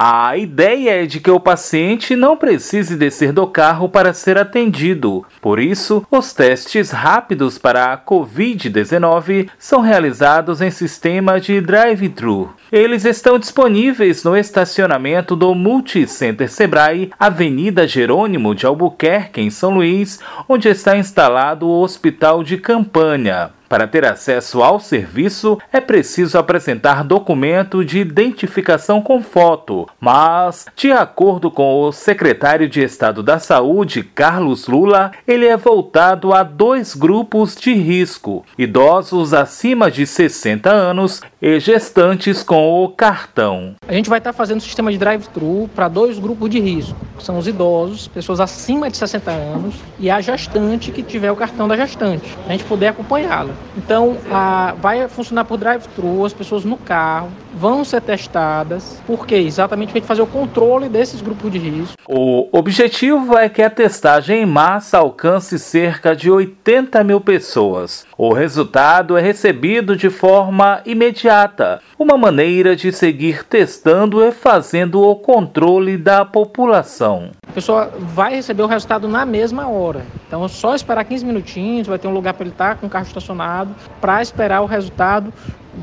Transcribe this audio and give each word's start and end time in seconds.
A 0.00 0.36
ideia 0.36 1.02
é 1.02 1.06
de 1.06 1.18
que 1.18 1.28
o 1.28 1.40
paciente 1.40 2.14
não 2.14 2.36
precise 2.36 2.94
descer 2.94 3.32
do 3.32 3.48
carro 3.48 3.88
para 3.88 4.14
ser 4.14 4.38
atendido. 4.38 5.26
Por 5.40 5.58
isso, 5.58 6.06
os 6.08 6.32
testes 6.32 6.92
rápidos 6.92 7.58
para 7.58 7.92
a 7.92 7.98
Covid-19 7.98 9.48
são 9.58 9.80
realizados 9.80 10.60
em 10.60 10.70
sistema 10.70 11.40
de 11.40 11.60
drive-thru. 11.60 12.54
Eles 12.70 13.06
estão 13.06 13.38
disponíveis 13.38 14.22
no 14.24 14.36
estacionamento 14.36 15.34
do 15.34 15.54
Multicenter 15.54 16.50
Sebrae, 16.50 17.10
Avenida 17.18 17.88
Jerônimo 17.88 18.54
de 18.54 18.66
Albuquerque, 18.66 19.40
em 19.40 19.48
São 19.48 19.70
Luís, 19.70 20.20
onde 20.46 20.68
está 20.68 20.94
instalado 20.94 21.66
o 21.66 21.80
Hospital 21.80 22.44
de 22.44 22.58
Campanha. 22.58 23.52
Para 23.68 23.86
ter 23.86 24.04
acesso 24.06 24.62
ao 24.62 24.80
serviço, 24.80 25.58
é 25.70 25.78
preciso 25.78 26.38
apresentar 26.38 27.04
documento 27.04 27.84
de 27.84 27.98
identificação 27.98 29.02
com 29.02 29.22
foto, 29.22 29.86
mas, 30.00 30.64
de 30.74 30.90
acordo 30.90 31.50
com 31.50 31.82
o 31.82 31.92
secretário 31.92 32.66
de 32.66 32.82
Estado 32.82 33.22
da 33.22 33.38
Saúde, 33.38 34.02
Carlos 34.02 34.66
Lula, 34.68 35.12
ele 35.26 35.44
é 35.44 35.56
voltado 35.56 36.32
a 36.32 36.42
dois 36.42 36.94
grupos 36.94 37.54
de 37.54 37.74
risco: 37.74 38.42
idosos 38.56 39.34
acima 39.34 39.90
de 39.90 40.06
60 40.06 40.70
anos 40.70 41.20
e 41.40 41.60
gestantes 41.60 42.42
com 42.42 42.57
o 42.58 42.88
cartão. 42.88 43.76
A 43.86 43.92
gente 43.92 44.08
vai 44.08 44.18
estar 44.18 44.32
fazendo 44.32 44.60
sistema 44.60 44.90
de 44.90 44.98
drive-thru 44.98 45.70
para 45.74 45.88
dois 45.88 46.18
grupos 46.18 46.50
de 46.50 46.58
risco: 46.58 46.96
são 47.18 47.38
os 47.38 47.46
idosos, 47.46 48.08
pessoas 48.08 48.40
acima 48.40 48.90
de 48.90 48.96
60 48.96 49.30
anos, 49.30 49.74
e 49.98 50.10
a 50.10 50.20
gestante 50.20 50.90
que 50.90 51.02
tiver 51.02 51.30
o 51.30 51.36
cartão 51.36 51.68
da 51.68 51.76
gestante, 51.76 52.36
a 52.48 52.52
gente 52.52 52.64
poder 52.64 52.88
acompanhá-la. 52.88 53.52
Então, 53.76 54.16
a, 54.30 54.74
vai 54.80 55.08
funcionar 55.08 55.44
por 55.44 55.56
drive-thru, 55.56 56.24
as 56.24 56.32
pessoas 56.32 56.64
no 56.64 56.76
carro 56.76 57.28
vão 57.54 57.84
ser 57.84 58.00
testadas, 58.00 59.00
porque 59.06 59.34
exatamente 59.34 59.92
para 59.92 60.02
fazer 60.02 60.22
o 60.22 60.26
controle 60.26 60.88
desses 60.88 61.20
grupos 61.20 61.50
de 61.50 61.58
risco. 61.58 61.94
O 62.08 62.48
objetivo 62.52 63.36
é 63.36 63.48
que 63.48 63.62
a 63.62 63.70
testagem 63.70 64.42
em 64.42 64.46
massa 64.46 64.98
alcance 64.98 65.58
cerca 65.58 66.14
de 66.14 66.30
80 66.30 67.02
mil 67.04 67.20
pessoas. 67.20 68.06
O 68.16 68.32
resultado 68.32 69.16
é 69.16 69.20
recebido 69.20 69.96
de 69.96 70.08
forma 70.08 70.80
imediata, 70.86 71.80
uma 71.98 72.16
maneira 72.16 72.47
de 72.48 72.90
seguir 72.92 73.44
testando 73.44 74.24
e 74.24 74.32
fazendo 74.32 75.02
o 75.02 75.14
controle 75.14 75.98
da 75.98 76.24
população. 76.24 77.30
A 77.46 77.52
pessoa 77.52 77.92
vai 78.00 78.34
receber 78.34 78.62
o 78.62 78.66
resultado 78.66 79.06
na 79.06 79.26
mesma 79.26 79.68
hora. 79.68 80.04
Então 80.26 80.44
é 80.44 80.48
só 80.48 80.74
esperar 80.74 81.04
15 81.04 81.26
minutinhos, 81.26 81.86
vai 81.86 81.98
ter 81.98 82.08
um 82.08 82.12
lugar 82.12 82.32
para 82.32 82.44
ele 82.44 82.52
estar 82.52 82.76
com 82.76 82.86
o 82.86 82.90
carro 82.90 83.06
estacionado 83.06 83.74
para 84.00 84.22
esperar 84.22 84.62
o 84.62 84.66
resultado 84.66 85.32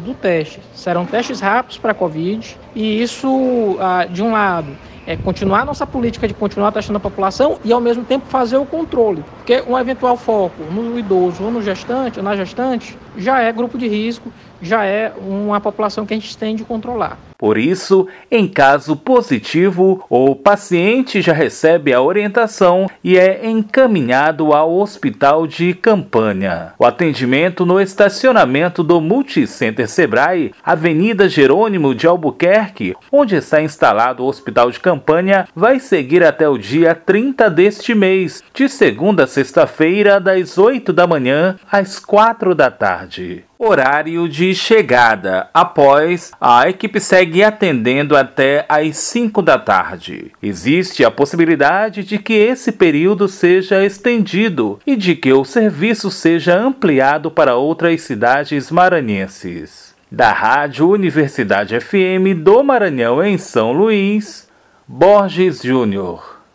do 0.03 0.16
teste. 0.16 0.59
Serão 0.73 1.05
testes 1.05 1.39
rápidos 1.39 1.77
para 1.77 1.91
a 1.91 1.95
Covid 1.95 2.57
e 2.73 3.02
isso, 3.02 3.77
ah, 3.79 4.05
de 4.05 4.23
um 4.23 4.31
lado, 4.31 4.75
é 5.07 5.15
continuar 5.15 5.61
a 5.61 5.65
nossa 5.65 5.85
política 5.85 6.27
de 6.27 6.33
continuar 6.33 6.71
testando 6.71 6.97
a 6.97 6.99
população 6.99 7.59
e 7.63 7.71
ao 7.71 7.79
mesmo 7.79 8.03
tempo 8.03 8.25
fazer 8.27 8.57
o 8.57 8.65
controle. 8.65 9.21
Porque 9.37 9.61
um 9.67 9.77
eventual 9.77 10.17
foco 10.17 10.63
no 10.63 10.97
idoso 10.97 11.43
ou 11.43 11.51
no 11.51 11.61
gestante, 11.61 12.19
ou 12.19 12.23
na 12.23 12.35
gestante, 12.35 12.97
já 13.17 13.41
é 13.41 13.51
grupo 13.51 13.77
de 13.77 13.87
risco, 13.87 14.31
já 14.61 14.83
é 14.85 15.13
uma 15.17 15.61
população 15.61 16.05
que 16.05 16.13
a 16.13 16.17
gente 16.17 16.37
tem 16.37 16.55
de 16.55 16.63
controlar. 16.63 17.17
Por 17.45 17.59
isso, 17.59 18.07
em 18.31 18.47
caso 18.47 18.95
positivo, 18.95 20.03
o 20.09 20.35
paciente 20.35 21.21
já 21.21 21.31
recebe 21.31 21.93
a 21.93 22.01
orientação 22.01 22.89
e 23.03 23.19
é 23.19 23.47
encaminhado 23.47 24.51
ao 24.51 24.75
hospital 24.75 25.45
de 25.45 25.75
campanha. 25.75 26.73
O 26.79 26.83
atendimento 26.83 27.63
no 27.63 27.79
estacionamento 27.79 28.83
do 28.83 28.99
Multicenter 28.99 29.88
Sebrae, 29.88 30.55
Avenida 30.63 31.29
Jerônimo 31.29 31.93
de 31.93 32.07
Albuquerque, 32.07 32.95
onde 33.11 33.35
está 33.35 33.61
instalado 33.61 34.23
o 34.23 34.27
hospital 34.27 34.71
de 34.71 34.79
campanha, 34.79 35.47
vai 35.55 35.79
seguir 35.79 36.23
até 36.23 36.49
o 36.49 36.57
dia 36.57 36.95
30 36.95 37.47
deste 37.51 37.93
mês, 37.93 38.43
de 38.55 38.67
segunda 38.67 39.25
a 39.25 39.27
sexta-feira, 39.27 40.19
das 40.19 40.57
8 40.57 40.91
da 40.91 41.05
manhã 41.05 41.59
às 41.71 42.00
4 42.00 42.56
da 42.56 42.72
tarde. 42.72 43.44
Horário 43.57 44.27
de 44.27 44.53
chegada. 44.53 45.49
Após, 45.53 46.31
a 46.41 46.69
equipe 46.69 46.99
segue 46.99 47.41
atendendo 47.41 48.16
até 48.16 48.66
às 48.67 48.97
5 48.97 49.41
da 49.41 49.57
tarde. 49.57 50.31
Existe 50.43 51.05
a 51.05 51.09
possibilidade 51.09 52.03
de 52.03 52.19
que 52.19 52.33
esse 52.33 52.71
período 52.71 53.29
seja 53.29 53.85
estendido 53.85 54.79
e 54.85 54.95
de 54.95 55.15
que 55.15 55.31
o 55.31 55.45
serviço 55.45 56.11
seja 56.11 56.57
ampliado 56.57 57.31
para 57.31 57.55
outras 57.55 58.01
cidades 58.01 58.69
maranhenses. 58.69 59.95
Da 60.11 60.31
Rádio 60.31 60.89
Universidade 60.89 61.79
FM 61.79 62.35
do 62.38 62.63
Maranhão 62.63 63.23
em 63.23 63.38
São 63.38 63.71
Luís, 63.71 64.49
Borges 64.88 65.61
Júnior. 65.61 66.34